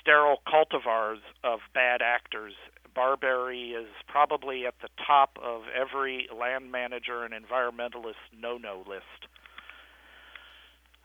sterile 0.00 0.40
cultivars 0.46 1.20
of 1.42 1.60
bad 1.74 2.00
actors. 2.02 2.54
Barberry 2.94 3.70
is 3.70 3.88
probably 4.08 4.66
at 4.66 4.74
the 4.82 4.88
top 5.06 5.38
of 5.42 5.62
every 5.74 6.28
land 6.34 6.72
manager 6.72 7.24
and 7.24 7.34
environmentalist 7.34 8.22
no-no 8.36 8.84
list. 8.88 9.26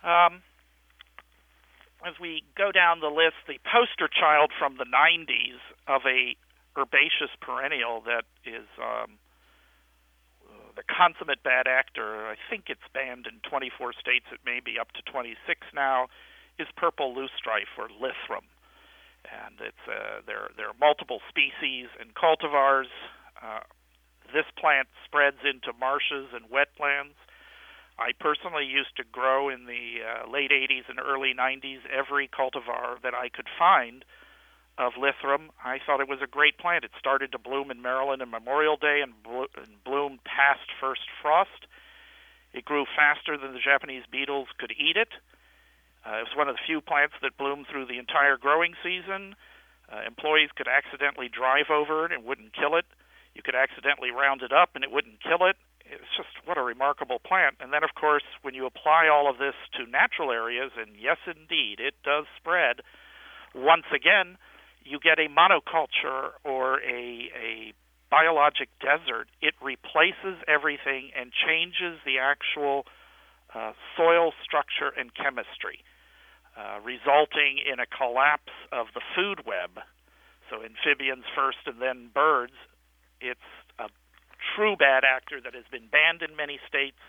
Um, 0.03 0.41
as 2.05 2.13
we 2.21 2.43
go 2.55 2.71
down 2.71 2.99
the 2.99 3.07
list, 3.07 3.35
the 3.47 3.59
poster 3.65 4.07
child 4.07 4.51
from 4.57 4.77
the 4.77 4.85
90s 4.85 5.57
of 5.87 6.01
a 6.05 6.35
herbaceous 6.77 7.31
perennial 7.41 8.01
that 8.05 8.25
is 8.45 8.67
um, 8.79 9.17
the 10.75 10.83
consummate 10.83 11.41
bad 11.43 11.67
actor. 11.67 12.27
I 12.27 12.35
think 12.49 12.65
it's 12.67 12.85
banned 12.93 13.27
in 13.27 13.39
24 13.49 13.93
states. 13.93 14.25
It 14.31 14.39
may 14.45 14.59
be 14.59 14.77
up 14.79 14.91
to 14.93 15.01
26 15.11 15.35
now. 15.73 16.07
Is 16.57 16.67
purple 16.77 17.13
loosestrife 17.13 17.75
or 17.77 17.89
lythrum, 17.91 18.47
and 19.27 19.59
it's 19.59 19.83
uh, 19.91 20.23
there. 20.25 20.47
There 20.55 20.67
are 20.69 20.79
multiple 20.79 21.19
species 21.27 21.91
and 21.99 22.15
cultivars. 22.15 22.87
Uh, 23.35 23.59
this 24.31 24.45
plant 24.57 24.87
spreads 25.03 25.43
into 25.43 25.75
marshes 25.77 26.31
and 26.31 26.47
wetlands. 26.47 27.19
I 27.99 28.11
personally 28.19 28.63
used 28.63 28.95
to 28.95 29.03
grow 29.03 29.49
in 29.49 29.65
the 29.65 29.99
uh, 29.99 30.31
late 30.31 30.51
80s 30.51 30.87
and 30.87 30.99
early 30.99 31.33
90s 31.37 31.79
every 31.91 32.27
cultivar 32.27 33.01
that 33.03 33.13
I 33.13 33.27
could 33.27 33.47
find 33.59 34.05
of 34.77 34.93
Lythrum. 34.93 35.49
I 35.63 35.79
thought 35.79 36.01
it 36.01 36.09
was 36.09 36.19
a 36.21 36.27
great 36.27 36.57
plant. 36.57 36.83
It 36.83 36.91
started 36.99 37.31
to 37.31 37.39
bloom 37.39 37.71
in 37.71 37.81
Maryland 37.81 38.21
on 38.21 38.29
Memorial 38.29 38.77
Day 38.77 39.01
and, 39.01 39.13
blo- 39.23 39.47
and 39.55 39.83
bloomed 39.83 40.23
past 40.23 40.67
first 40.79 41.07
frost. 41.21 41.67
It 42.53 42.65
grew 42.65 42.85
faster 42.95 43.37
than 43.37 43.53
the 43.53 43.59
Japanese 43.59 44.03
beetles 44.11 44.47
could 44.57 44.71
eat 44.71 44.97
it. 44.97 45.09
Uh, 46.05 46.19
it 46.19 46.27
was 46.29 46.37
one 46.37 46.47
of 46.47 46.55
the 46.55 46.61
few 46.65 46.81
plants 46.81 47.15
that 47.21 47.37
bloomed 47.37 47.67
through 47.71 47.85
the 47.85 47.97
entire 47.97 48.37
growing 48.37 48.75
season. 48.83 49.35
Uh, 49.91 50.01
employees 50.05 50.49
could 50.55 50.67
accidentally 50.67 51.29
drive 51.29 51.69
over 51.69 52.05
it 52.05 52.11
and 52.11 52.23
wouldn't 52.23 52.53
kill 52.53 52.75
it. 52.75 52.85
You 53.33 53.41
could 53.43 53.55
accidentally 53.55 54.11
round 54.11 54.41
it 54.41 54.51
up 54.51 54.71
and 54.75 54.83
it 54.83 54.91
wouldn't 54.91 55.21
kill 55.21 55.47
it. 55.47 55.55
It's 55.85 56.09
just 56.17 56.29
what 56.45 56.57
a 56.57 56.63
remarkable 56.63 57.19
plant. 57.19 57.57
And 57.59 57.71
then, 57.71 57.83
of 57.83 57.93
course, 57.93 58.23
when 58.41 58.55
you 58.55 58.65
apply 58.65 59.07
all 59.07 59.29
of 59.29 59.37
this 59.37 59.53
to 59.77 59.85
natural 59.85 60.31
areas, 60.31 60.71
and 60.77 60.95
yes, 60.97 61.17
indeed, 61.27 61.79
it 61.79 61.93
does 62.03 62.25
spread, 62.37 62.81
once 63.53 63.85
again, 63.93 64.37
you 64.85 64.99
get 64.99 65.17
a 65.19 65.27
monoculture 65.27 66.37
or 66.45 66.79
a, 66.81 67.29
a 67.33 67.73
biologic 68.09 68.69
desert, 68.79 69.27
it 69.41 69.55
replaces 69.61 70.37
everything 70.47 71.09
and 71.17 71.31
changes 71.33 71.99
the 72.05 72.19
actual 72.21 72.85
uh, 73.53 73.73
soil 73.97 74.31
structure 74.43 74.93
and 74.97 75.13
chemistry, 75.15 75.81
uh, 76.55 76.79
resulting 76.85 77.57
in 77.65 77.79
a 77.79 77.89
collapse 77.89 78.53
of 78.71 78.87
the 78.93 79.01
food 79.15 79.41
web. 79.45 79.81
So, 80.49 80.61
amphibians 80.61 81.25
first 81.35 81.65
and 81.65 81.81
then 81.81 82.11
birds. 82.13 82.53
It's 83.19 83.49
a 83.79 83.89
true 84.55 84.75
bad 84.77 85.03
actor 85.03 85.41
that 85.41 85.55
has 85.55 85.65
been 85.71 85.89
banned 85.89 86.21
in 86.21 86.35
many 86.35 86.59
states. 86.69 87.01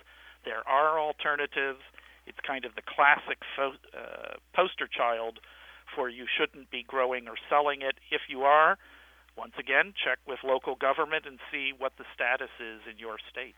There 0.45 0.67
are 0.67 0.99
alternatives. 0.99 1.85
It's 2.27 2.39
kind 2.41 2.65
of 2.65 2.75
the 2.75 2.83
classic 2.83 3.39
fo- 3.55 3.77
uh, 3.93 4.41
poster 4.55 4.89
child 4.89 5.39
for 5.97 6.09
you 6.09 6.27
shouldn't 6.29 6.71
be 6.71 6.85
growing 6.87 7.27
or 7.27 7.35
selling 7.49 7.81
it. 7.81 7.97
If 8.13 8.29
you 8.29 8.43
are, 8.43 8.77
once 9.37 9.57
again, 9.59 9.97
check 9.97 10.21
with 10.29 10.39
local 10.45 10.77
government 10.77 11.25
and 11.27 11.41
see 11.51 11.73
what 11.77 11.93
the 11.97 12.05
status 12.15 12.53
is 12.61 12.85
in 12.85 13.01
your 13.01 13.17
state. 13.33 13.57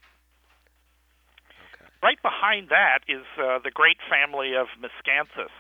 Okay. 1.74 1.90
Right 2.02 2.22
behind 2.22 2.70
that 2.70 3.02
is 3.10 3.26
uh, 3.36 3.58
the 3.62 3.74
great 3.74 3.98
family 4.08 4.54
of 4.54 4.70
Miscanthus, 4.78 5.52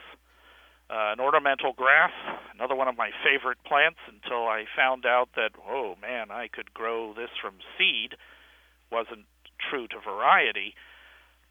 uh, 0.88 1.12
an 1.12 1.20
ornamental 1.20 1.74
grass, 1.74 2.14
another 2.54 2.74
one 2.74 2.86
of 2.86 2.96
my 2.96 3.10
favorite 3.26 3.58
plants 3.66 3.98
until 4.06 4.46
I 4.46 4.64
found 4.74 5.04
out 5.04 5.28
that, 5.34 5.50
oh 5.68 5.96
man, 6.00 6.30
I 6.30 6.46
could 6.46 6.72
grow 6.72 7.12
this 7.12 7.30
from 7.42 7.54
seed. 7.76 8.14
Wasn't 8.90 9.26
true 9.68 9.86
to 9.88 9.98
variety 10.00 10.74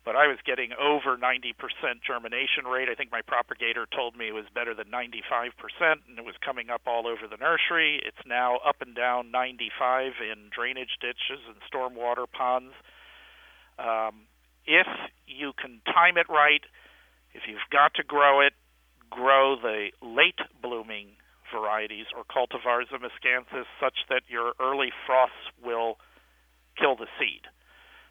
but 0.08 0.16
I 0.16 0.32
was 0.32 0.40
getting 0.46 0.72
over 0.80 1.20
90% 1.20 1.52
germination 2.00 2.64
rate. 2.64 2.88
I 2.88 2.96
think 2.96 3.12
my 3.12 3.20
propagator 3.20 3.86
told 3.92 4.16
me 4.16 4.30
it 4.30 4.34
was 4.34 4.48
better 4.56 4.74
than 4.74 4.88
95%, 4.88 5.52
and 6.08 6.18
it 6.18 6.24
was 6.24 6.36
coming 6.40 6.70
up 6.70 6.88
all 6.88 7.08
over 7.08 7.28
the 7.28 7.36
nursery. 7.36 8.00
It's 8.08 8.24
now 8.26 8.56
up 8.66 8.78
and 8.80 8.96
down 8.96 9.32
95 9.32 10.14
in 10.24 10.48
drainage 10.56 10.96
ditches 11.04 11.44
and 11.52 11.60
stormwater 11.68 12.24
ponds. 12.24 12.72
Um, 13.78 14.32
if 14.66 14.88
you 15.28 15.52
can 15.52 15.82
time 15.84 16.16
it 16.16 16.30
right, 16.30 16.64
if 17.34 17.44
you've 17.46 17.68
got 17.70 17.94
to 17.96 18.04
grow 18.04 18.40
it, 18.40 18.54
grow 19.10 19.60
the 19.60 19.92
late 20.02 20.40
blooming 20.64 21.20
varieties 21.52 22.08
or 22.16 22.24
cultivars 22.24 22.96
of 22.96 23.02
miscanthus 23.04 23.68
such 23.84 24.08
that 24.08 24.22
your 24.30 24.54
early 24.58 24.94
frosts 25.06 25.52
will 25.62 25.98
kill 26.80 26.96
the 26.96 27.08
seed. 27.20 27.44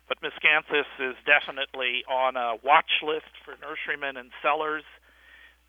But 0.08 0.18
miscanthus 0.22 0.86
is 1.00 1.16
definitely 1.26 2.04
on 2.08 2.36
a 2.36 2.54
watch 2.62 3.02
list 3.02 3.32
for 3.44 3.54
nurserymen 3.58 4.16
and 4.16 4.30
sellers 4.40 4.84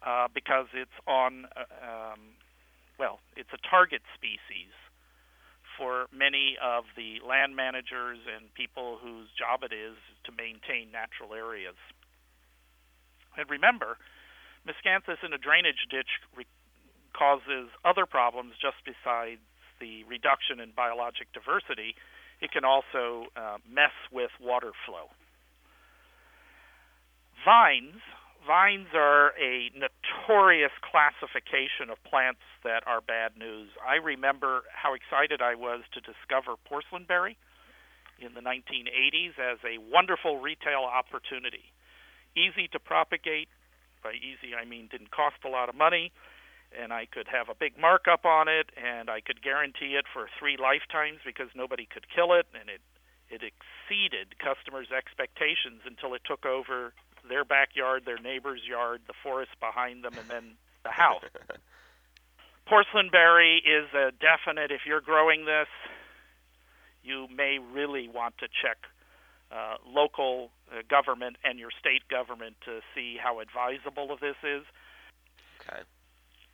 uh, 0.05 0.27
because 0.33 0.67
it's 0.73 0.93
on, 1.07 1.45
uh, 1.57 2.13
um, 2.13 2.19
well, 2.99 3.19
it's 3.35 3.49
a 3.53 3.57
target 3.69 4.01
species 4.13 4.69
for 5.77 6.05
many 6.13 6.57
of 6.61 6.85
the 6.95 7.21
land 7.25 7.55
managers 7.55 8.17
and 8.25 8.53
people 8.53 8.97
whose 9.01 9.29
job 9.37 9.61
it 9.61 9.73
is 9.73 9.97
to 10.25 10.31
maintain 10.33 10.91
natural 10.91 11.33
areas. 11.33 11.77
And 13.37 13.49
remember, 13.49 13.97
miscanthus 14.65 15.21
in 15.25 15.33
a 15.33 15.37
drainage 15.37 15.85
ditch 15.89 16.09
re- 16.35 16.49
causes 17.13 17.69
other 17.85 18.05
problems 18.05 18.53
just 18.61 18.77
besides 18.85 19.41
the 19.79 20.03
reduction 20.05 20.59
in 20.59 20.73
biologic 20.73 21.29
diversity 21.33 21.93
it 22.41 22.51
can 22.51 22.63
also 22.63 23.27
uh, 23.35 23.57
mess 23.69 23.93
with 24.11 24.31
water 24.41 24.71
flow. 24.85 25.09
Vines. 27.45 28.01
Vines 28.45 28.87
are 28.93 29.33
a 29.35 29.69
notorious 29.75 30.71
classification 30.79 31.89
of 31.91 32.01
plants 32.03 32.45
that 32.63 32.83
are 32.87 33.01
bad 33.01 33.35
news. 33.37 33.69
I 33.83 33.95
remember 33.95 34.63
how 34.71 34.93
excited 34.93 35.41
I 35.41 35.55
was 35.55 35.81
to 35.93 35.99
discover 35.99 36.55
porcelainberry 36.63 37.35
in 38.19 38.33
the 38.33 38.41
1980s 38.41 39.35
as 39.35 39.59
a 39.67 39.77
wonderful 39.91 40.39
retail 40.39 40.87
opportunity. 40.87 41.73
Easy 42.37 42.67
to 42.71 42.79
propagate. 42.79 43.49
By 44.03 44.13
easy, 44.13 44.55
I 44.55 44.63
mean 44.63 44.87
didn't 44.89 45.11
cost 45.11 45.37
a 45.43 45.49
lot 45.49 45.67
of 45.67 45.75
money 45.75 46.13
and 46.71 46.91
I 46.91 47.05
could 47.05 47.27
have 47.27 47.49
a 47.49 47.55
big 47.55 47.77
markup 47.79 48.25
on 48.25 48.47
it, 48.47 48.69
and 48.75 49.09
I 49.09 49.21
could 49.21 49.41
guarantee 49.41 49.95
it 49.95 50.05
for 50.11 50.27
three 50.39 50.57
lifetimes 50.57 51.19
because 51.25 51.49
nobody 51.55 51.85
could 51.85 52.05
kill 52.13 52.33
it, 52.33 52.47
and 52.53 52.69
it 52.69 52.81
it 53.29 53.41
exceeded 53.43 54.39
customers' 54.39 54.87
expectations 54.95 55.81
until 55.85 56.13
it 56.13 56.21
took 56.23 56.45
over 56.45 56.93
their 57.27 57.43
backyard, 57.43 58.03
their 58.05 58.19
neighbor's 58.19 58.61
yard, 58.65 59.01
the 59.05 59.13
forest 59.21 59.51
behind 59.59 60.03
them, 60.03 60.13
and 60.17 60.29
then 60.29 60.43
the 60.83 60.91
house. 60.91 61.23
Porcelainberry 62.71 63.57
is 63.57 63.93
a 63.93 64.11
definite. 64.11 64.71
If 64.71 64.81
you're 64.85 65.01
growing 65.01 65.43
this, 65.43 65.67
you 67.03 67.27
may 67.35 67.59
really 67.59 68.07
want 68.07 68.37
to 68.37 68.47
check 68.47 68.77
uh, 69.51 69.75
local 69.85 70.51
uh, 70.71 70.83
government 70.89 71.35
and 71.43 71.59
your 71.59 71.71
state 71.77 72.07
government 72.09 72.55
to 72.63 72.79
see 72.95 73.17
how 73.21 73.41
advisable 73.41 74.11
of 74.11 74.21
this 74.21 74.35
is. 74.41 74.63
Okay 75.61 75.83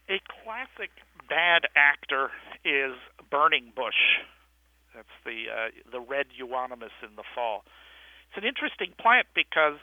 a 0.09 0.19
classic 0.43 0.91
bad 1.29 1.63
actor 1.75 2.29
is 2.65 2.93
burning 3.31 3.71
bush. 3.75 4.19
That's 4.95 5.15
the 5.25 5.49
uh, 5.49 5.69
the 5.91 5.99
red 5.99 6.27
euonymus 6.35 6.93
in 7.01 7.15
the 7.15 7.23
fall. 7.35 7.63
It's 8.29 8.37
an 8.37 8.47
interesting 8.47 8.93
plant 8.99 9.27
because 9.33 9.79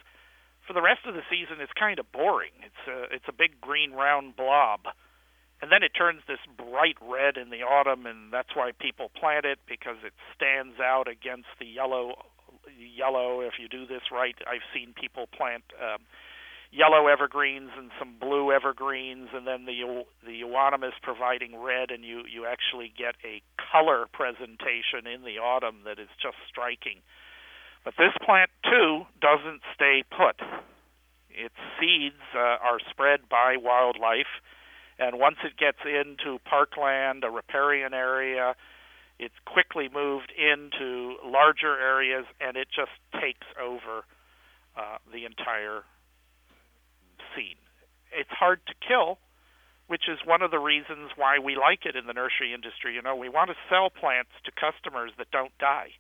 for 0.67 0.73
the 0.73 0.83
rest 0.83 1.07
of 1.07 1.15
the 1.15 1.27
season 1.31 1.59
it's 1.61 1.73
kind 1.75 1.99
of 1.99 2.11
boring. 2.13 2.55
It's 2.63 2.85
a 2.87 3.15
it's 3.15 3.29
a 3.29 3.33
big 3.33 3.61
green 3.61 3.93
round 3.93 4.37
blob. 4.37 4.81
And 5.63 5.71
then 5.71 5.83
it 5.83 5.93
turns 5.93 6.23
this 6.27 6.41
bright 6.57 6.97
red 7.03 7.37
in 7.37 7.51
the 7.51 7.61
autumn 7.61 8.07
and 8.07 8.33
that's 8.33 8.57
why 8.57 8.73
people 8.81 9.11
plant 9.13 9.45
it 9.45 9.59
because 9.69 10.01
it 10.03 10.15
stands 10.35 10.81
out 10.81 11.05
against 11.07 11.53
the 11.59 11.67
yellow 11.67 12.17
yellow 12.79 13.41
if 13.41 13.55
you 13.61 13.69
do 13.69 13.87
this 13.87 14.09
right. 14.13 14.37
I've 14.47 14.65
seen 14.73 14.95
people 14.95 15.27
plant 15.27 15.65
um 15.77 16.07
yellow 16.71 17.09
evergreens 17.09 17.71
and 17.77 17.91
some 17.99 18.15
blue 18.21 18.53
evergreens, 18.53 19.29
and 19.35 19.47
then 19.47 19.67
the 19.67 20.05
the 20.25 20.33
euonymus 20.33 20.95
providing 21.03 21.61
red, 21.61 21.91
and 21.91 22.05
you 22.05 22.23
you 22.31 22.47
actually 22.47 22.93
get 22.97 23.15
a 23.25 23.43
color 23.73 24.07
presentation 24.13 25.07
in 25.13 25.23
the 25.23 25.39
autumn 25.39 25.83
that 25.85 25.99
is 25.99 26.09
just 26.23 26.37
striking. 26.49 26.99
But 27.85 27.95
this 27.97 28.13
plant 28.25 28.51
too 28.65 29.07
doesn't 29.21 29.63
stay 29.75 30.05
put. 30.11 30.37
Its 31.31 31.55
seeds 31.79 32.23
uh, 32.35 32.39
are 32.39 32.79
spread 32.91 33.29
by 33.29 33.57
wildlife, 33.57 34.43
and 34.99 35.19
once 35.19 35.37
it 35.45 35.57
gets 35.57 35.79
into 35.85 36.39
parkland, 36.45 37.25
a 37.25 37.31
riparian 37.31 37.95
area, 37.95 38.55
it's 39.19 39.35
quickly 39.47 39.89
moved 39.93 40.33
into 40.37 41.17
larger 41.25 41.79
areas, 41.79 42.27
and 42.41 42.57
it 42.57 42.69
just 42.75 42.93
takes 43.21 43.47
over 43.61 44.05
uh, 44.77 44.99
the 45.13 45.25
entire 45.25 45.85
scene. 47.35 47.57
It's 48.13 48.31
hard 48.31 48.61
to 48.67 48.75
kill, 48.87 49.19
which 49.87 50.09
is 50.09 50.19
one 50.25 50.43
of 50.43 50.51
the 50.51 50.59
reasons 50.59 51.11
why 51.17 51.39
we 51.39 51.57
like 51.57 51.87
it 51.87 51.97
in 51.97 52.07
the 52.07 52.13
nursery 52.13 52.53
industry. 52.55 52.95
You 52.95 53.03
know, 53.03 53.17
we 53.17 53.29
want 53.29 53.51
to 53.51 53.57
sell 53.69 53.91
plants 53.91 54.31
to 54.45 54.53
customers 54.53 55.13
that 55.19 55.31
don't 55.31 55.57
die. 55.59 55.91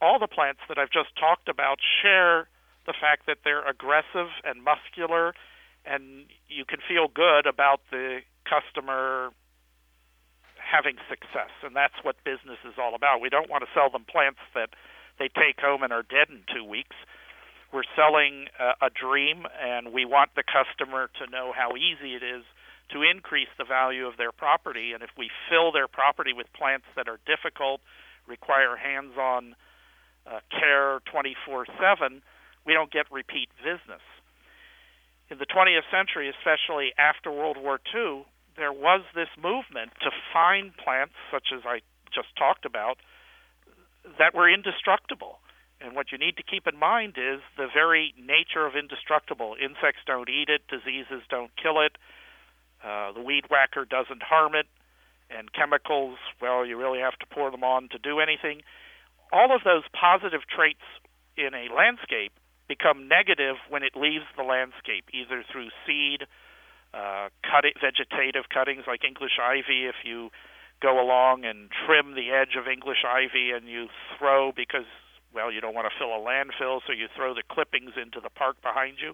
All 0.00 0.18
the 0.18 0.26
plants 0.26 0.60
that 0.68 0.78
I've 0.78 0.90
just 0.90 1.16
talked 1.16 1.48
about 1.48 1.78
share 2.02 2.48
the 2.86 2.94
fact 2.94 3.26
that 3.26 3.38
they're 3.44 3.66
aggressive 3.66 4.28
and 4.44 4.62
muscular, 4.62 5.34
and 5.84 6.26
you 6.48 6.64
can 6.64 6.78
feel 6.86 7.08
good 7.08 7.46
about 7.46 7.80
the 7.90 8.20
customer 8.44 9.30
having 10.56 10.96
success. 11.08 11.50
And 11.62 11.74
that's 11.74 11.94
what 12.02 12.16
business 12.24 12.58
is 12.64 12.74
all 12.78 12.94
about. 12.94 13.20
We 13.20 13.28
don't 13.28 13.50
want 13.50 13.64
to 13.64 13.70
sell 13.74 13.90
them 13.90 14.04
plants 14.04 14.40
that 14.54 14.70
they 15.18 15.28
take 15.28 15.60
home 15.60 15.82
and 15.82 15.92
are 15.92 16.02
dead 16.02 16.28
in 16.28 16.42
two 16.52 16.64
weeks 16.64 16.96
we're 17.72 17.88
selling 17.94 18.46
a, 18.58 18.86
a 18.86 18.90
dream, 18.90 19.46
and 19.60 19.92
we 19.92 20.04
want 20.04 20.30
the 20.36 20.44
customer 20.44 21.10
to 21.20 21.30
know 21.30 21.52
how 21.54 21.76
easy 21.76 22.14
it 22.14 22.22
is 22.22 22.44
to 22.92 23.02
increase 23.02 23.48
the 23.58 23.64
value 23.64 24.06
of 24.06 24.16
their 24.16 24.32
property. 24.32 24.92
And 24.92 25.02
if 25.02 25.10
we 25.18 25.30
fill 25.50 25.72
their 25.72 25.88
property 25.88 26.32
with 26.32 26.46
plants 26.52 26.86
that 26.94 27.08
are 27.08 27.18
difficult, 27.26 27.80
require 28.26 28.76
hands-on 28.76 29.56
uh, 30.26 30.40
care 30.50 31.00
24/7, 31.12 32.22
we 32.64 32.72
don't 32.72 32.90
get 32.90 33.06
repeat 33.10 33.48
business. 33.58 34.02
In 35.30 35.38
the 35.38 35.46
20th 35.46 35.90
century, 35.90 36.30
especially 36.30 36.92
after 36.98 37.30
World 37.30 37.56
War 37.56 37.80
II, 37.94 38.24
there 38.56 38.72
was 38.72 39.02
this 39.14 39.28
movement 39.36 39.90
to 40.02 40.10
find 40.32 40.76
plants, 40.76 41.14
such 41.30 41.52
as 41.52 41.62
I 41.66 41.80
just 42.14 42.28
talked 42.36 42.64
about, 42.64 42.98
that 44.18 44.34
were 44.34 44.48
indestructible. 44.48 45.38
And 45.80 45.94
what 45.94 46.10
you 46.10 46.18
need 46.18 46.36
to 46.38 46.42
keep 46.42 46.66
in 46.66 46.78
mind 46.78 47.16
is 47.18 47.40
the 47.56 47.68
very 47.72 48.14
nature 48.18 48.66
of 48.66 48.74
indestructible. 48.76 49.56
Insects 49.60 50.00
don't 50.06 50.28
eat 50.28 50.48
it, 50.48 50.62
diseases 50.68 51.22
don't 51.28 51.50
kill 51.60 51.80
it, 51.80 51.96
uh, 52.82 53.12
the 53.12 53.20
weed 53.20 53.44
whacker 53.50 53.84
doesn't 53.84 54.22
harm 54.22 54.54
it, 54.54 54.66
and 55.28 55.52
chemicals, 55.52 56.18
well, 56.40 56.64
you 56.64 56.78
really 56.78 57.00
have 57.00 57.18
to 57.18 57.26
pour 57.26 57.50
them 57.50 57.64
on 57.64 57.88
to 57.90 57.98
do 57.98 58.20
anything. 58.20 58.62
All 59.32 59.54
of 59.54 59.62
those 59.64 59.82
positive 59.92 60.42
traits 60.48 60.84
in 61.36 61.52
a 61.52 61.72
landscape 61.74 62.32
become 62.68 63.08
negative 63.08 63.56
when 63.68 63.82
it 63.82 63.96
leaves 63.96 64.24
the 64.36 64.42
landscape, 64.42 65.04
either 65.12 65.44
through 65.50 65.68
seed, 65.86 66.26
uh, 66.94 67.28
cut 67.42 67.64
it, 67.64 67.74
vegetative 67.80 68.48
cuttings 68.48 68.84
like 68.86 69.04
English 69.04 69.38
ivy. 69.42 69.86
If 69.86 69.96
you 70.04 70.30
go 70.80 71.00
along 71.00 71.44
and 71.44 71.70
trim 71.70 72.14
the 72.14 72.30
edge 72.30 72.56
of 72.58 72.68
English 72.68 73.04
ivy 73.06 73.50
and 73.50 73.68
you 73.68 73.88
throw 74.18 74.52
because 74.54 74.86
well, 75.36 75.52
you 75.52 75.60
don't 75.60 75.74
want 75.74 75.86
to 75.86 75.94
fill 76.00 76.16
a 76.16 76.18
landfill, 76.24 76.80
so 76.86 76.96
you 76.96 77.12
throw 77.14 77.34
the 77.34 77.44
clippings 77.44 77.92
into 78.00 78.24
the 78.24 78.30
park 78.30 78.56
behind 78.62 78.96
you. 78.96 79.12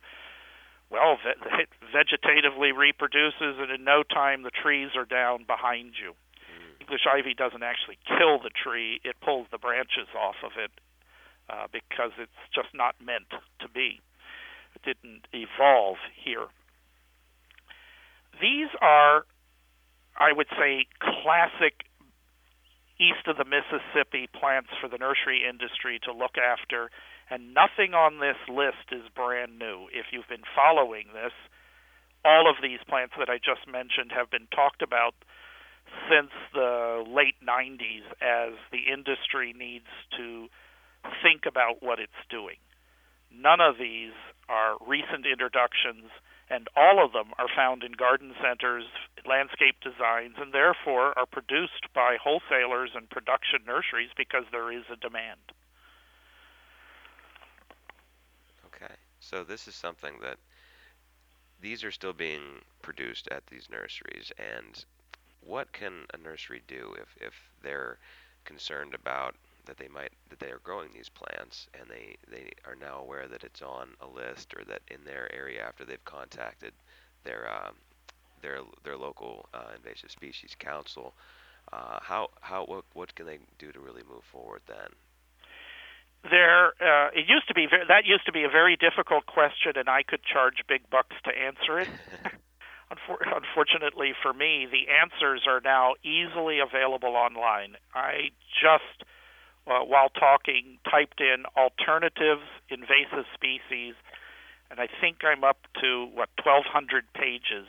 Well, 0.88 1.18
it 1.26 1.68
vegetatively 1.90 2.70
reproduces, 2.70 3.58
and 3.58 3.72
in 3.72 3.82
no 3.82 4.04
time 4.04 4.44
the 4.44 4.54
trees 4.54 4.90
are 4.94 5.04
down 5.04 5.42
behind 5.42 5.98
you. 5.98 6.14
Mm. 6.46 6.80
English 6.80 7.02
ivy 7.12 7.34
doesn't 7.34 7.64
actually 7.64 7.98
kill 8.06 8.38
the 8.38 8.54
tree; 8.54 9.00
it 9.02 9.16
pulls 9.20 9.48
the 9.50 9.58
branches 9.58 10.06
off 10.14 10.36
of 10.44 10.52
it 10.56 10.70
uh, 11.50 11.66
because 11.72 12.12
it's 12.18 12.42
just 12.54 12.70
not 12.72 12.94
meant 13.04 13.34
to 13.58 13.68
be. 13.68 14.00
It 14.76 14.82
didn't 14.86 15.26
evolve 15.34 15.98
here. 16.14 16.46
These 18.40 18.70
are, 18.80 19.26
I 20.16 20.32
would 20.32 20.48
say, 20.56 20.86
classic 21.00 21.82
east 23.02 23.26
of 23.26 23.36
the 23.36 23.44
Mississippi 23.44 24.30
plants 24.30 24.70
for 24.80 24.86
the 24.86 24.98
nursery 24.98 25.42
industry 25.42 25.98
to 26.06 26.12
look 26.14 26.38
after, 26.38 26.90
and 27.28 27.54
nothing 27.54 27.94
on 27.94 28.22
this 28.22 28.38
list 28.46 28.94
is 28.94 29.02
brand 29.14 29.58
new. 29.58 29.90
If 29.90 30.06
you've 30.12 30.28
been 30.28 30.46
following 30.54 31.10
this, 31.12 31.34
all 32.24 32.48
of 32.48 32.62
these 32.62 32.78
plants 32.86 33.14
that 33.18 33.28
I 33.28 33.38
just 33.42 33.66
mentioned 33.66 34.14
have 34.14 34.30
been 34.30 34.46
talked 34.54 34.82
about 34.82 35.14
since 36.08 36.30
the 36.54 37.02
late 37.02 37.34
90s 37.42 38.06
as 38.22 38.54
the 38.70 38.86
industry 38.92 39.52
needs 39.52 39.90
to 40.16 40.46
think 41.22 41.42
about 41.46 41.82
what 41.82 41.98
it's 41.98 42.22
doing. 42.30 42.62
None 43.34 43.60
of 43.60 43.78
these 43.78 44.14
are 44.48 44.71
recent 44.92 45.24
introductions 45.24 46.12
and 46.50 46.68
all 46.76 47.02
of 47.02 47.12
them 47.12 47.32
are 47.38 47.48
found 47.56 47.82
in 47.82 47.92
garden 47.92 48.34
centers, 48.42 48.84
landscape 49.24 49.76
designs, 49.80 50.34
and 50.36 50.52
therefore 50.52 51.18
are 51.18 51.24
produced 51.24 51.88
by 51.94 52.18
wholesalers 52.22 52.90
and 52.94 53.08
production 53.08 53.60
nurseries 53.66 54.10
because 54.18 54.44
there 54.52 54.70
is 54.70 54.84
a 54.92 54.96
demand. 54.96 55.40
Okay, 58.66 58.92
so 59.18 59.42
this 59.42 59.66
is 59.66 59.74
something 59.74 60.18
that 60.20 60.36
these 61.62 61.82
are 61.82 61.90
still 61.90 62.12
being 62.12 62.60
produced 62.82 63.28
at 63.30 63.46
these 63.46 63.68
nurseries, 63.70 64.30
and 64.36 64.84
what 65.40 65.72
can 65.72 66.04
a 66.12 66.18
nursery 66.18 66.60
do 66.68 66.94
if, 67.00 67.16
if 67.18 67.32
they're 67.62 67.96
concerned 68.44 68.92
about 68.92 69.36
that 69.66 69.76
they 69.76 69.88
might 69.88 70.12
that 70.28 70.38
they 70.38 70.50
are 70.50 70.60
growing 70.62 70.90
these 70.92 71.08
plants 71.08 71.68
and 71.78 71.88
they 71.88 72.16
they 72.30 72.50
are 72.66 72.76
now 72.76 73.00
aware 73.00 73.28
that 73.28 73.44
it's 73.44 73.62
on 73.62 73.88
a 74.00 74.06
list 74.06 74.54
or 74.56 74.64
that 74.64 74.82
in 74.90 75.04
their 75.04 75.32
area 75.34 75.62
after 75.62 75.84
they've 75.84 76.04
contacted 76.04 76.72
their 77.24 77.48
um, 77.52 77.74
their 78.40 78.60
their 78.84 78.96
local 78.96 79.48
uh, 79.54 79.70
invasive 79.76 80.10
species 80.10 80.56
council 80.58 81.14
uh, 81.72 81.98
how 82.02 82.28
how 82.40 82.64
what 82.64 82.84
what 82.94 83.14
can 83.14 83.26
they 83.26 83.38
do 83.58 83.72
to 83.72 83.80
really 83.80 84.02
move 84.08 84.24
forward 84.24 84.60
then 84.66 84.88
there 86.30 86.68
uh, 86.80 87.10
it 87.14 87.26
used 87.28 87.48
to 87.48 87.54
be 87.54 87.66
that 87.88 88.04
used 88.04 88.26
to 88.26 88.32
be 88.32 88.44
a 88.44 88.48
very 88.48 88.76
difficult 88.76 89.26
question 89.26 89.72
and 89.76 89.88
I 89.88 90.02
could 90.02 90.22
charge 90.22 90.62
big 90.68 90.88
bucks 90.90 91.16
to 91.24 91.30
answer 91.30 91.80
it 91.80 91.88
Unfortunately 92.90 94.12
for 94.22 94.32
me, 94.32 94.66
the 94.70 94.92
answers 94.92 95.42
are 95.46 95.60
now 95.64 95.94
easily 96.04 96.58
available 96.60 97.16
online. 97.16 97.76
I 97.94 98.32
just 98.60 99.08
uh, 99.66 99.80
while 99.80 100.08
talking, 100.08 100.78
typed 100.90 101.20
in 101.20 101.44
alternatives, 101.56 102.46
invasive 102.68 103.26
species, 103.34 103.94
and 104.70 104.80
I 104.80 104.88
think 105.00 105.18
I'm 105.22 105.44
up 105.44 105.58
to, 105.80 106.08
what, 106.14 106.30
1,200 106.42 107.04
pages. 107.14 107.68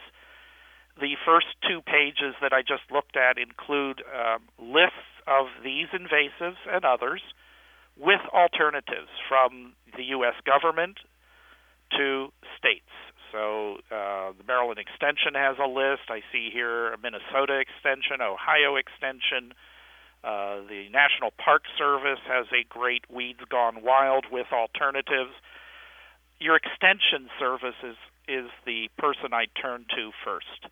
The 0.99 1.15
first 1.25 1.47
two 1.67 1.81
pages 1.81 2.35
that 2.41 2.53
I 2.53 2.61
just 2.61 2.83
looked 2.91 3.17
at 3.17 3.37
include 3.37 4.01
um, 4.07 4.43
lists 4.57 5.11
of 5.27 5.47
these 5.63 5.87
invasives 5.91 6.61
and 6.69 6.85
others 6.85 7.21
with 7.97 8.21
alternatives 8.33 9.11
from 9.27 9.73
the 9.97 10.03
U.S. 10.15 10.35
government 10.45 10.97
to 11.97 12.31
states. 12.57 12.89
So 13.31 13.77
uh, 13.91 14.31
the 14.37 14.45
Maryland 14.47 14.79
Extension 14.79 15.33
has 15.33 15.57
a 15.57 15.67
list. 15.67 16.09
I 16.09 16.21
see 16.31 16.49
here 16.53 16.93
a 16.93 16.97
Minnesota 16.97 17.59
Extension, 17.59 18.21
Ohio 18.21 18.75
Extension, 18.77 19.53
uh, 20.23 20.63
the 20.69 20.87
National 20.91 21.31
Park 21.37 21.63
Service 21.77 22.19
has 22.27 22.47
a 22.53 22.63
great 22.67 23.03
Weeds 23.09 23.41
Gone 23.49 23.83
Wild 23.83 24.25
with 24.31 24.47
alternatives. 24.53 25.31
Your 26.39 26.55
extension 26.55 27.29
service 27.39 27.75
is, 27.83 27.95
is 28.27 28.49
the 28.65 28.89
person 28.97 29.33
I 29.33 29.45
turn 29.59 29.85
to 29.95 30.11
first. 30.23 30.71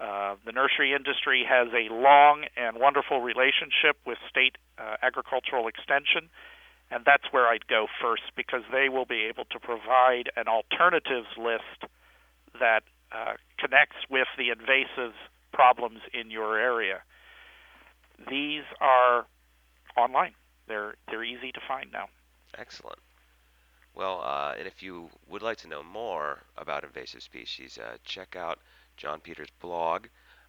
Uh, 0.00 0.36
the 0.46 0.52
nursery 0.52 0.94
industry 0.94 1.44
has 1.48 1.68
a 1.74 1.92
long 1.92 2.44
and 2.56 2.78
wonderful 2.78 3.20
relationship 3.20 3.98
with 4.06 4.18
state 4.30 4.54
uh, 4.78 4.94
agricultural 5.02 5.66
extension, 5.66 6.30
and 6.90 7.04
that's 7.04 7.24
where 7.32 7.48
I'd 7.48 7.66
go 7.66 7.86
first 8.00 8.30
because 8.36 8.62
they 8.70 8.88
will 8.88 9.06
be 9.06 9.26
able 9.26 9.44
to 9.46 9.58
provide 9.58 10.30
an 10.36 10.46
alternatives 10.46 11.34
list 11.36 11.90
that 12.60 12.84
uh, 13.10 13.34
connects 13.58 13.96
with 14.08 14.28
the 14.38 14.50
invasive 14.50 15.18
problems 15.52 15.98
in 16.14 16.30
your 16.30 16.56
area. 16.56 17.02
These 18.18 18.64
are 18.80 19.26
online. 19.96 20.34
They're 20.66 20.96
they're 21.08 21.24
easy 21.24 21.52
to 21.52 21.60
find 21.60 21.90
now. 21.92 22.08
Excellent. 22.58 22.98
Well, 23.94 24.22
uh, 24.22 24.54
and 24.58 24.66
if 24.66 24.82
you 24.82 25.10
would 25.26 25.42
like 25.42 25.58
to 25.58 25.68
know 25.68 25.82
more 25.82 26.44
about 26.56 26.84
invasive 26.84 27.22
species, 27.22 27.78
uh, 27.78 27.98
check 28.04 28.34
out 28.36 28.60
John 28.96 29.20
Peters' 29.20 29.50
blog. 29.60 30.06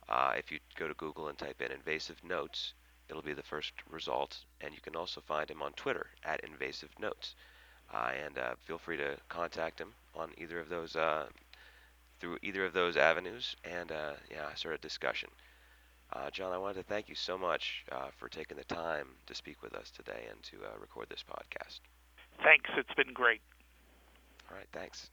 Uh, 0.07 0.33
if 0.37 0.51
you 0.51 0.59
go 0.75 0.87
to 0.87 0.93
Google 0.93 1.27
and 1.27 1.37
type 1.37 1.61
in 1.61 1.71
invasive 1.71 2.23
notes, 2.23 2.73
it'll 3.09 3.21
be 3.21 3.33
the 3.33 3.43
first 3.43 3.73
result, 3.89 4.45
and 4.61 4.73
you 4.73 4.81
can 4.81 4.95
also 4.95 5.21
find 5.21 5.49
him 5.49 5.61
on 5.61 5.73
Twitter 5.73 6.11
at 6.23 6.39
invasive 6.43 6.97
notes. 6.99 7.35
uh, 7.93 8.11
and 8.25 8.37
uh, 8.37 8.55
feel 8.65 8.77
free 8.79 8.97
to 8.97 9.17
contact 9.29 9.79
him 9.79 9.93
on 10.15 10.31
either 10.37 10.59
of 10.59 10.69
those 10.69 10.95
uh, 10.95 11.27
through 12.19 12.37
either 12.41 12.65
of 12.65 12.73
those 12.73 12.97
avenues, 12.97 13.55
and 13.63 13.91
yeah, 14.31 14.53
start 14.55 14.75
a 14.75 14.77
discussion. 14.79 15.29
Uh, 16.11 16.29
John, 16.31 16.51
I 16.51 16.57
wanted 16.57 16.75
to 16.75 16.83
thank 16.83 17.07
you 17.07 17.15
so 17.15 17.37
much 17.37 17.85
uh, 17.91 18.07
for 18.17 18.29
taking 18.29 18.57
the 18.57 18.63
time 18.63 19.07
to 19.27 19.35
speak 19.35 19.61
with 19.61 19.75
us 19.75 19.91
today 19.91 20.25
and 20.29 20.41
to 20.43 20.57
record 20.81 21.07
this 21.09 21.23
podcast. 21.23 21.79
Thanks. 22.43 22.69
It's 22.77 22.93
been 22.95 23.13
great. 23.13 23.41
All 24.49 24.57
right. 24.57 24.67
Thanks. 24.73 25.11